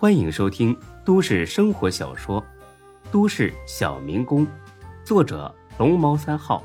[0.00, 0.74] 欢迎收听
[1.04, 2.40] 都市生活小说
[3.12, 4.46] 《都市小民工》，
[5.04, 6.64] 作者龙猫三号，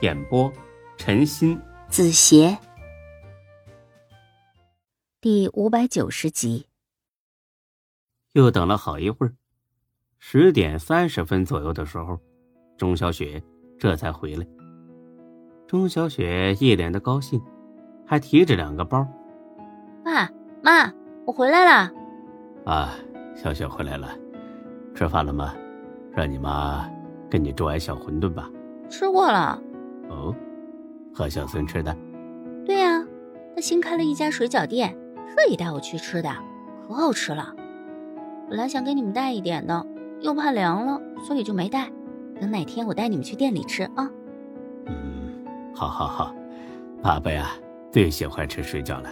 [0.00, 0.48] 演播
[0.96, 2.56] 陈鑫、子邪，
[5.20, 6.68] 第五百九十集。
[8.30, 9.34] 又等了好一会儿，
[10.20, 12.16] 十点三十分左右的时候，
[12.78, 13.42] 钟小雪
[13.76, 14.46] 这才回来。
[15.66, 17.42] 钟小雪一脸的高兴，
[18.06, 19.04] 还提着两个包。
[20.04, 20.30] 爸
[20.62, 20.94] 妈，
[21.26, 22.01] 我回来了。
[22.64, 22.94] 啊，
[23.34, 24.08] 小雪回来了，
[24.94, 25.54] 吃饭了吗？
[26.14, 26.88] 让你妈
[27.30, 28.50] 给你做碗小馄饨吧。
[28.90, 29.60] 吃过了。
[30.10, 30.34] 哦，
[31.14, 31.96] 和小孙吃的？
[32.64, 33.04] 对呀，
[33.54, 34.96] 他新开了一家水饺店，
[35.34, 36.30] 特意带我去吃的，
[36.86, 37.54] 可好吃了。
[38.48, 39.86] 本来想给你们带一点的，
[40.20, 41.90] 又怕凉了，所以就没带。
[42.40, 44.10] 等哪天我带你们去店里吃啊。
[44.86, 46.34] 嗯，好好好，
[47.02, 47.50] 爸爸呀
[47.90, 49.10] 最喜欢吃水饺了，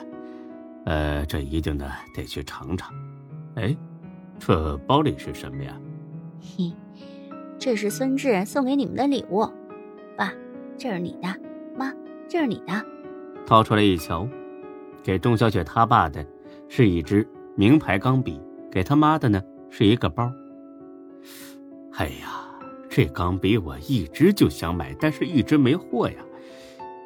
[0.85, 2.93] 呃，这一定呢得去尝尝。
[3.57, 3.77] 哎，
[4.39, 5.77] 这包里是什么呀？
[6.41, 6.73] 嘿，
[7.59, 9.47] 这是孙志送给你们的礼物。
[10.17, 10.33] 爸，
[10.79, 11.29] 这是你的；
[11.77, 11.93] 妈，
[12.29, 12.73] 这是你的。
[13.47, 14.27] 掏出来一瞧，
[15.03, 16.25] 给钟小雪她爸的
[16.69, 18.41] 是一支名牌钢笔，
[18.71, 20.31] 给他妈的呢是一个包。
[21.95, 22.49] 哎呀，
[22.89, 26.17] 这钢笔我一直就想买，但是一直没货呀。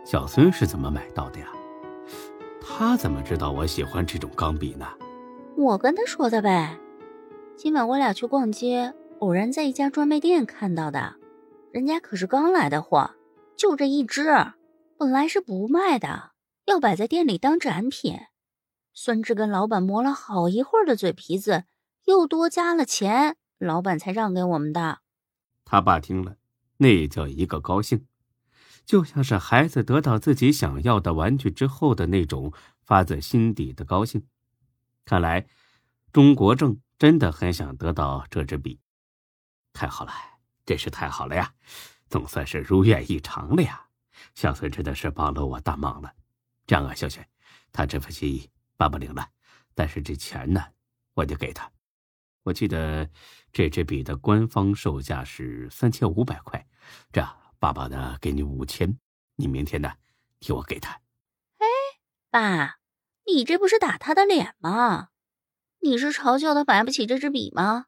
[0.05, 1.47] 小孙是怎么买到的呀？
[2.61, 4.87] 他怎么知道我喜欢这种钢笔呢？
[5.57, 6.81] 我跟他说的呗，
[7.57, 11.15] 今晚我俩去逛街，偶然在一家专卖店看到的，
[11.71, 13.13] 人家可是刚来的货，
[13.57, 14.25] 就这一只，
[14.99, 16.33] 本来是不卖的，
[16.67, 18.19] 要摆在店里当展品。
[18.93, 21.65] 孙志跟老板磨了好一会儿的嘴皮子，
[22.07, 24.99] 又多加了钱，老板才让给我们的。
[25.65, 26.37] 他爸听了，
[26.79, 28.07] 那叫一个高兴，
[28.85, 32.53] 就像是孩子得到自己想要的玩具之后的那种
[32.85, 34.27] 发自心底的高兴。
[35.05, 35.47] 看来，
[36.13, 38.81] 钟国正真的很想得到这支笔。
[39.73, 40.13] 太好了，
[40.65, 41.53] 真是太好了呀！
[42.09, 43.89] 总算是如愿以偿了呀！
[44.35, 46.15] 小孙真的是帮了我大忙了。
[46.67, 47.29] 这样啊，小雪，
[47.73, 49.29] 他这份心意爸爸领了，
[49.75, 50.65] 但是这钱呢，
[51.15, 51.71] 我就给他。
[52.45, 53.11] 我记得
[53.53, 56.65] 这支笔的官方售价是三千五百块，
[57.13, 58.97] 这样爸爸呢给你五千，
[59.35, 59.93] 你明天呢
[60.39, 60.93] 替我给他。
[61.59, 61.67] 哎，
[62.31, 62.84] 爸。
[63.27, 65.09] 你这不是打他的脸吗？
[65.81, 67.87] 你是嘲笑他买不起这支笔吗？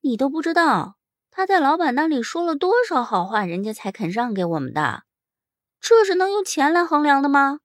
[0.00, 0.98] 你都不知道
[1.30, 5.04] 他在老板那里说了多少好话，人家才肯让给我们的。
[5.80, 7.60] 这是能用钱来衡量的吗？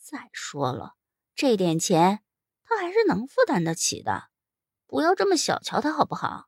[0.00, 0.94] 再说了，
[1.34, 2.20] 这点钱
[2.64, 4.28] 他还是能负担得起的，
[4.86, 6.46] 不要这么小瞧他好不好？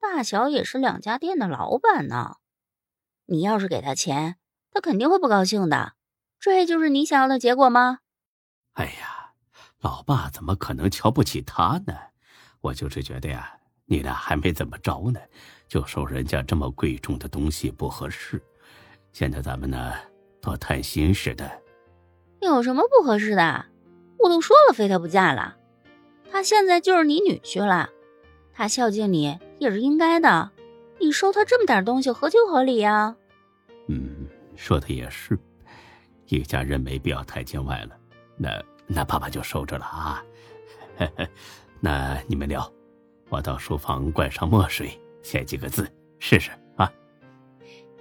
[0.00, 2.36] 大小也是两家店的老板呢。
[3.26, 4.38] 你要是给他钱，
[4.70, 5.94] 他肯定会不高兴的。
[6.40, 7.98] 这就是你想要的结果吗？
[8.78, 9.32] 哎呀，
[9.80, 11.92] 老爸怎么可能瞧不起他呢？
[12.60, 13.52] 我就是觉得呀，
[13.86, 15.18] 你俩还没怎么着呢，
[15.66, 18.40] 就收人家这么贵重的东西不合适。
[19.12, 19.94] 现在咱们呢，
[20.40, 21.50] 多谈心似的。
[22.40, 23.66] 有什么不合适的？
[24.20, 25.56] 我都说了，非他不嫁了。
[26.30, 27.90] 他现在就是你女婿了，
[28.52, 30.52] 他孝敬你也是应该的。
[31.00, 33.16] 你收他这么点东西，合情合理呀？
[33.88, 35.36] 嗯，说的也是，
[36.28, 37.96] 一家人没必要太见外了。
[38.38, 40.24] 那那爸爸就收着了啊，
[41.80, 42.72] 那你们聊，
[43.28, 46.90] 我到书房灌上墨水，写几个字试试啊。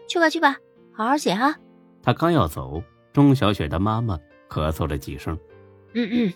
[0.07, 0.55] 去吧去吧，
[0.93, 1.55] 好好写哈。
[2.01, 2.81] 他刚要走，
[3.11, 4.17] 钟小雪的妈妈
[4.47, 5.37] 咳嗽了几声。
[5.93, 6.33] 嗯嗯，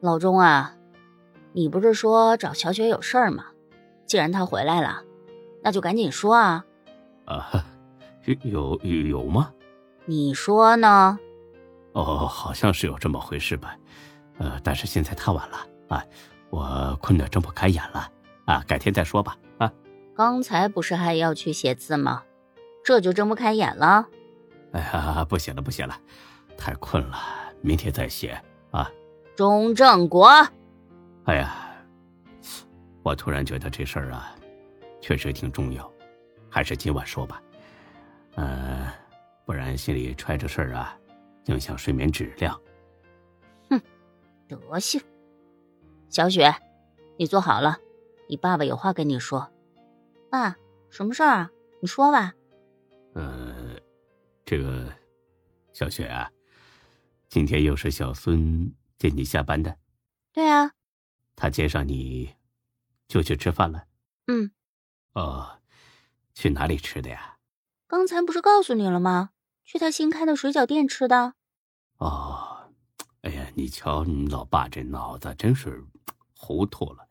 [0.00, 0.76] 老钟啊，
[1.52, 3.46] 你不是说找小雪有事儿吗？
[4.04, 5.02] 既然她回来了，
[5.62, 6.64] 那就赶紧说啊。
[7.24, 7.64] 啊，
[8.42, 9.52] 有有有吗？
[10.04, 11.18] 你说呢？
[11.96, 13.74] 哦，好像是有这么回事吧，
[14.36, 15.56] 呃，但是现在太晚了
[15.88, 16.04] 啊，
[16.50, 18.12] 我困得睁不开眼了
[18.44, 19.72] 啊，改天再说吧啊。
[20.14, 22.22] 刚才不是还要去写字吗？
[22.84, 24.06] 这就睁不开眼了？
[24.72, 25.98] 哎呀，不写了不写了，
[26.58, 27.16] 太困了，
[27.62, 28.38] 明天再写
[28.72, 28.90] 啊。
[29.34, 30.28] 钟正国，
[31.24, 31.56] 哎呀，
[33.02, 34.34] 我突然觉得这事儿啊，
[35.00, 35.90] 确实挺重要，
[36.50, 37.40] 还是今晚说吧，
[38.34, 38.92] 呃，
[39.46, 40.94] 不然心里揣着事儿啊。
[41.46, 42.60] 影响睡眠质量。
[43.68, 43.80] 哼，
[44.48, 45.00] 德行。
[46.08, 46.54] 小雪，
[47.18, 47.78] 你坐好了，
[48.28, 49.52] 你爸爸有话跟你说。
[50.30, 50.56] 爸，
[50.90, 51.50] 什么事儿啊？
[51.80, 52.32] 你说吧。
[53.14, 53.76] 呃，
[54.44, 54.92] 这个，
[55.72, 56.30] 小雪啊，
[57.28, 59.76] 今天又是小孙接你下班的。
[60.32, 60.70] 对啊。
[61.34, 62.34] 他接上你，
[63.08, 63.86] 就去吃饭了。
[64.26, 64.50] 嗯。
[65.12, 65.60] 哦，
[66.34, 67.36] 去哪里吃的呀？
[67.86, 69.30] 刚才不是告诉你了吗？
[69.66, 71.34] 去他新开的水饺店吃的。
[71.98, 72.72] 哦，
[73.22, 75.84] 哎呀，你瞧你老爸这脑子真是
[76.38, 77.08] 糊涂了。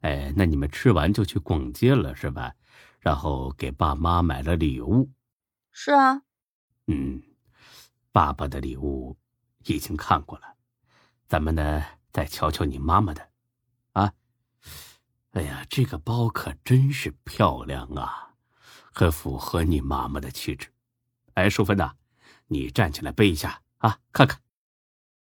[0.00, 2.54] 哎，那你们吃完就去逛街了是吧？
[2.98, 5.12] 然后给爸妈买了礼物。
[5.70, 6.22] 是啊。
[6.88, 7.22] 嗯，
[8.10, 9.16] 爸爸的礼物
[9.66, 10.56] 已经看过了，
[11.28, 13.30] 咱们呢再瞧瞧你妈妈的。
[13.92, 14.12] 啊，
[15.30, 18.34] 哎呀，这个包可真是漂亮啊，
[18.92, 20.71] 很符合你妈妈的气质。
[21.34, 21.94] 哎，淑芬呐，
[22.48, 24.40] 你站起来背一下啊，看看。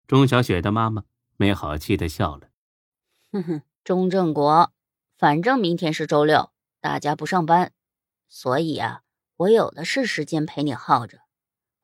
[0.06, 1.04] 钟小雪的妈妈
[1.36, 2.48] 没好气的笑了。
[3.32, 4.72] 哼哼，钟正国，
[5.18, 7.72] 反正明天是周六，大家不上班，
[8.28, 9.02] 所以啊，
[9.36, 11.20] 我有的是时间陪你耗着。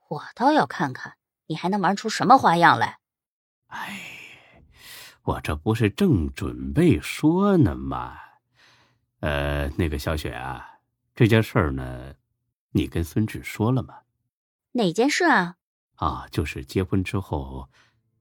[0.09, 2.99] 我倒要看看你还能玩出什么花样来。
[3.67, 4.63] 哎，
[5.23, 8.17] 我这不是正准备说呢吗？
[9.21, 10.79] 呃，那个小雪啊，
[11.15, 12.15] 这件事儿呢，
[12.71, 13.99] 你跟孙志说了吗？
[14.77, 15.55] 哪件事啊？
[15.95, 17.69] 啊，就是结婚之后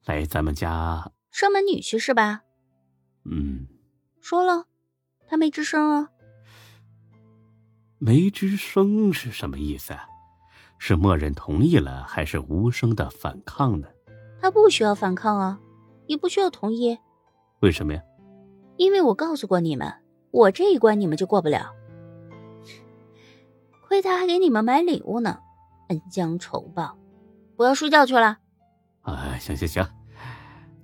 [0.06, 2.44] 来咱们家生门女婿是吧？
[3.26, 3.68] 嗯，
[4.22, 4.66] 说了，
[5.28, 6.10] 他没吱声啊。
[7.98, 10.06] 没吱声是什么意思啊？
[10.78, 13.88] 是默认同意了，还是无声的反抗呢？
[14.40, 15.60] 他不需要反抗啊，
[16.06, 16.96] 也不需要同意。
[17.62, 18.04] 为什么呀？
[18.78, 19.92] 因为我告诉过你们，
[20.30, 21.74] 我这一关你们就过不了。
[23.88, 25.40] 亏他还给你们买礼物呢。
[25.94, 26.98] 恩将仇报，
[27.56, 28.40] 我要睡觉去了。
[29.04, 29.88] 啊，行行行，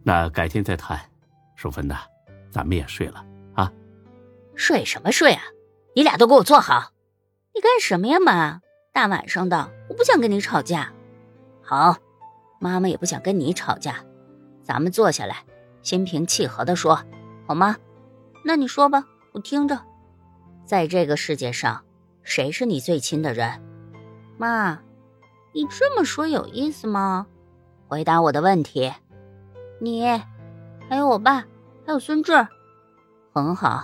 [0.03, 0.99] 那改天再谈。
[1.55, 1.97] 淑芬呐，
[2.51, 3.25] 咱们也睡了
[3.55, 3.71] 啊。
[4.55, 5.41] 睡什么睡啊？
[5.95, 6.91] 你俩都给我坐好。
[7.55, 8.61] 你干什么呀，妈？
[8.93, 10.93] 大晚上的，我不想跟你吵架。
[11.61, 11.97] 好，
[12.59, 14.03] 妈妈也不想跟你吵架。
[14.63, 15.43] 咱们坐下来，
[15.81, 17.01] 心平气和的说，
[17.47, 17.75] 好吗？
[18.45, 19.03] 那你说吧，
[19.33, 19.81] 我听着。
[20.65, 21.83] 在这个世界上，
[22.23, 23.61] 谁是你最亲的人？
[24.37, 24.79] 妈。
[25.59, 27.27] 你这么说有意思吗？
[27.89, 28.93] 回答我的问题。
[29.81, 30.05] 你，
[30.87, 31.43] 还有我爸，
[31.85, 32.47] 还有孙志，
[33.33, 33.83] 很好。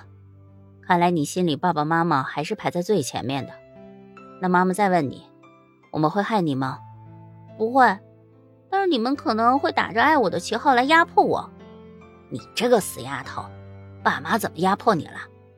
[0.87, 3.51] 看来你心里爸爸妈妈还是排在最前面的。
[4.41, 5.25] 那妈妈再问你，
[5.91, 6.79] 我们会害你吗？
[7.57, 7.99] 不会。
[8.69, 11.49] 但是你们可能会打着爱我的旗号来压迫我。
[12.29, 13.43] 你这个死丫头，
[14.01, 15.17] 爸妈怎么压迫你了？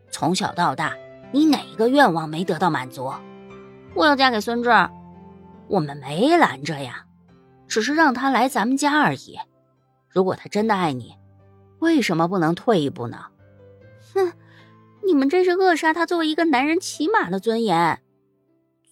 [0.09, 0.95] 从小到大，
[1.31, 3.13] 你哪一个愿望没得到满足？
[3.93, 4.71] 我要嫁给孙志。
[5.69, 7.05] 我们没拦着呀，
[7.67, 9.39] 只是让他来咱们家而已。
[10.09, 11.15] 如果他真的爱你，
[11.79, 13.25] 为什么不能退一步呢？
[14.13, 14.33] 哼，
[15.05, 18.01] 你们这是扼杀他作为一个男人起码的尊严。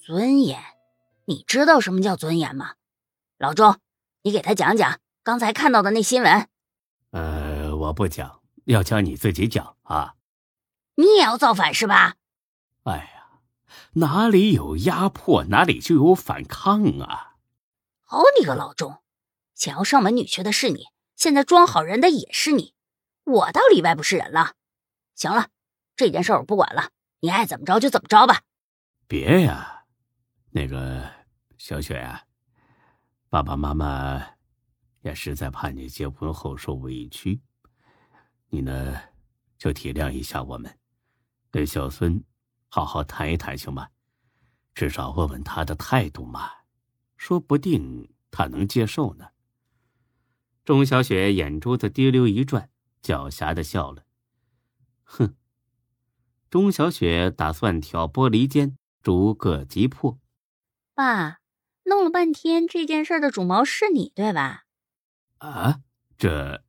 [0.03, 0.59] 尊严？
[1.25, 2.73] 你知道什么叫尊严吗？
[3.39, 3.77] 老钟，
[4.21, 6.47] 你给他讲讲刚才看到的那新闻。
[7.11, 10.15] 呃，我不讲，要讲你自己讲啊。
[10.95, 12.15] 你也要造反是吧？
[12.83, 13.13] 哎。
[13.93, 17.35] 哪里有压迫，哪里就有反抗啊！
[18.03, 19.01] 好你个老钟，
[19.55, 20.85] 想要上门女婿的是你，
[21.15, 22.73] 现在装好人的也是你，
[23.23, 24.53] 我倒里外不是人了。
[25.15, 25.47] 行了，
[25.95, 26.89] 这件事我不管了，
[27.21, 28.41] 你爱怎么着就怎么着吧。
[29.07, 29.85] 别呀，
[30.51, 31.09] 那个
[31.57, 32.23] 小雪呀，
[33.29, 34.23] 爸爸妈妈
[35.01, 37.41] 也实在怕你结婚后受委屈，
[38.49, 38.99] 你呢
[39.57, 40.77] 就体谅一下我们，
[41.49, 42.23] 跟小孙。
[42.75, 43.87] 好好谈一谈行吗？
[44.73, 46.51] 至少问问他的态度嘛，
[47.15, 49.29] 说不定他能接受呢。
[50.65, 52.69] 钟小雪眼珠子滴溜一转，
[53.01, 54.03] 狡黠的笑了。
[55.05, 55.37] 哼，
[56.49, 60.19] 钟小雪打算挑拨离间，逐个击破。
[60.93, 61.39] 爸，
[61.83, 64.65] 弄了半天这件事的主谋是你对吧？
[65.37, 65.79] 啊，
[66.17, 66.61] 这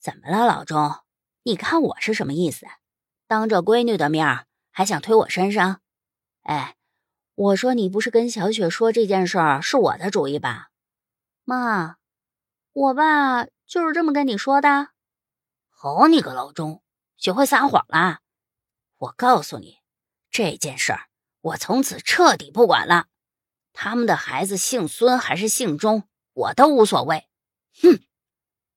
[0.00, 1.00] 怎么了，老钟？
[1.42, 2.64] 你看我是什么意思？
[3.26, 5.80] 当着闺女的面还想推我身上？
[6.42, 6.74] 哎，
[7.36, 10.70] 我说你不是跟小雪说这件事儿是我的主意吧？
[11.44, 11.94] 妈，
[12.72, 14.88] 我爸就是这么跟你说的。
[15.70, 16.82] 好你个老钟，
[17.16, 18.18] 学会撒谎了！
[18.96, 19.78] 我告诉你，
[20.28, 21.08] 这件事儿
[21.40, 23.06] 我从此彻底不管了。
[23.72, 27.28] 他们的孩子姓孙还是姓钟，我都无所谓。
[27.80, 28.00] 哼，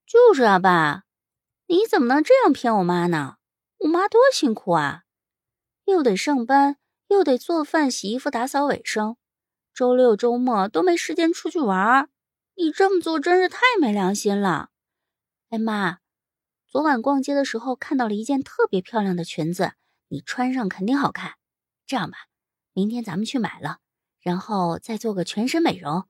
[0.05, 1.05] 就是啊，爸，
[1.65, 3.37] 你怎么能这样骗我妈呢？
[3.79, 5.05] 我妈多辛苦啊！
[5.87, 6.75] 又得上班，
[7.07, 9.15] 又得做饭、洗衣服、打扫卫生，
[9.73, 12.09] 周六周末都没时间出去玩。
[12.55, 14.69] 你这么做真是太没良心了。
[15.49, 15.99] 哎妈，
[16.67, 19.71] 昨晚逛街的时候看到了一件特别漂亮的裙子，
[20.09, 21.35] 你穿上肯定好看。
[21.85, 22.17] 这样吧，
[22.73, 23.77] 明天咱们去买了，
[24.19, 26.03] 然后再做个全身美容，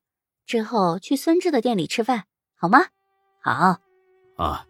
[0.48, 2.79] 之后去孙志的店里吃饭，好吗？
[3.41, 3.79] 好。
[4.38, 4.65] 啊，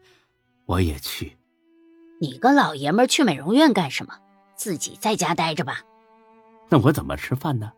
[0.66, 1.38] 我也去。
[2.20, 4.20] 你个老爷们儿去美容院干什么？
[4.58, 5.82] 自己在家待着吧，
[6.68, 7.72] 那我怎么吃饭呢？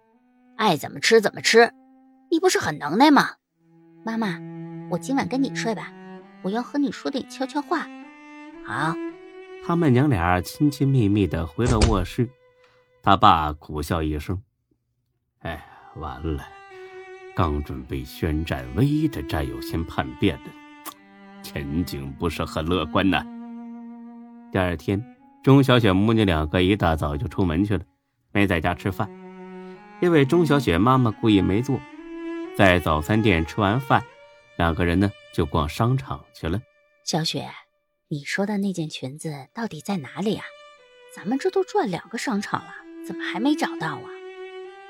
[0.55, 1.71] 爱怎么吃怎么吃，
[2.31, 3.31] 你不是很能耐吗？
[4.03, 4.39] 妈妈，
[4.89, 5.91] 我今晚跟你睡吧，
[6.41, 7.85] 我要和你说点悄悄话。
[8.65, 8.95] 好，
[9.65, 12.29] 他们娘俩亲亲密密的回了卧室。
[13.03, 14.41] 他爸苦笑一声
[15.39, 16.45] ：“哎，完了，
[17.35, 20.51] 刚准备宣战，唯一的战友先叛变了，
[21.41, 23.25] 前景不是很乐观呐。”
[24.51, 25.01] 第二天，
[25.41, 27.83] 钟小雪母女两个一大早就出门去了，
[28.31, 29.09] 没在家吃饭，
[30.01, 31.79] 因为钟小雪妈妈故意没做。
[32.57, 34.03] 在早餐店吃完饭，
[34.57, 36.61] 两个人呢就逛商场去了。
[37.05, 37.49] 小雪，
[38.09, 40.43] 你说的那件裙子到底在哪里啊？
[41.15, 42.73] 咱们这都转两个商场了。
[43.07, 44.09] 怎么还没找到啊？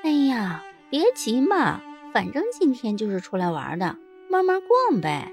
[0.02, 1.80] 哎呀，别急嘛，
[2.12, 3.96] 反正今天就是出来玩的，
[4.28, 5.32] 慢慢逛呗。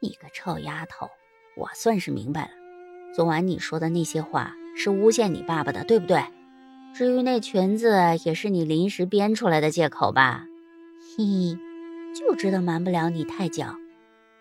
[0.00, 1.08] 你个臭丫头，
[1.56, 2.50] 我算是明白了，
[3.16, 6.22] 昨晚你说的那些话是诬陷你爸爸的，对不对？
[6.92, 10.44] 至于那裙子，也是你临时编出来的借口吧？
[11.16, 11.58] 嘿嘿，
[12.14, 13.64] 就知道瞒不了你太久。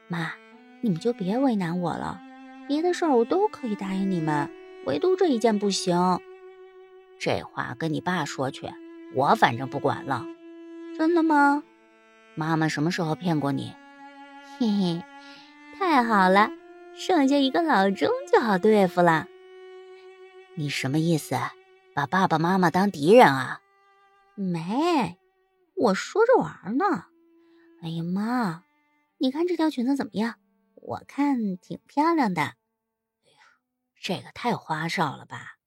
[0.10, 0.34] 妈，
[0.82, 2.20] 你们就别为难我了，
[2.67, 4.50] 别的事儿我都可以答应你们，
[4.86, 6.20] 唯独这一件不行。
[7.17, 8.70] 这话跟你爸说去，
[9.13, 10.25] 我反正不管了。
[10.98, 11.63] 真的吗？
[12.36, 13.72] 妈妈什么时候骗过你？
[14.60, 15.01] 嘿嘿，
[15.79, 16.51] 太好了，
[16.97, 19.27] 剩下一个老钟就好对付了。
[20.55, 21.35] 你什么意思？
[21.93, 23.61] 把爸爸妈妈当敌人啊？
[24.35, 25.17] 没，
[25.75, 27.05] 我说着玩呢。
[27.81, 28.63] 哎呀妈，
[29.17, 30.35] 你看这条裙子怎么样？
[30.75, 32.41] 我看挺漂亮的。
[32.41, 33.43] 哎呀，
[34.01, 35.57] 这个太花哨了吧？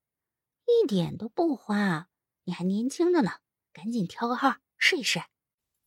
[0.67, 2.09] 一点都不花，
[2.45, 3.33] 你还年轻着呢，
[3.73, 5.21] 赶紧挑个号试一试。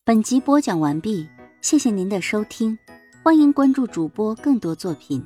[0.03, 1.29] 本集播讲完毕，
[1.61, 2.77] 谢谢您的收听，
[3.23, 5.23] 欢迎关注主播更多作品。